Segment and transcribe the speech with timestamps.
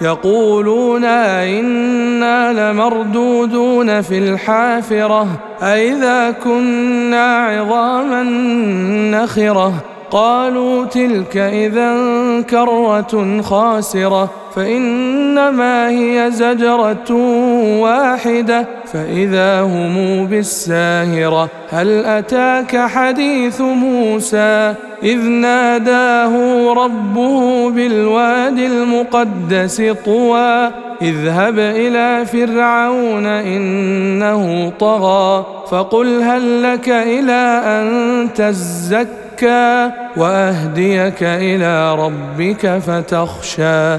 [0.00, 5.26] يقولون إنا لمردودون في الحافرة
[5.62, 8.22] أئذا كنا عظاما
[9.10, 9.72] نخرة؟
[10.10, 11.96] قالوا تلك إذا
[12.50, 17.10] كرة خاسرة فإنما هي زجرة
[17.64, 26.32] واحدة فإذا هم بالساهرة هل أتاك حديث موسى؟ إذ ناداه
[26.74, 30.70] ربه بالواد المقدس طوى
[31.02, 43.98] اذهب إلى فرعون إنه طغى فقل هل لك إلى أن تزكى؟ وأهديك إلى ربك فتخشى.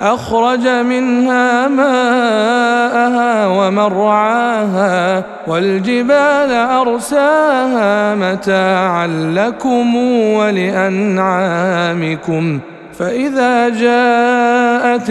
[0.00, 9.96] أخرج منها ماءها ومرعاها والجبال أرساها متاعا لكم
[10.34, 11.78] ولأنعامكم
[12.98, 15.10] فإذا جاءت